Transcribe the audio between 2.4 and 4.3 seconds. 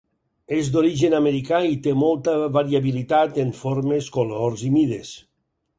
variabilitat en formes